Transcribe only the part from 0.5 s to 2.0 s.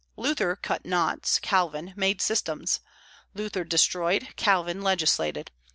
cut knots; Calvin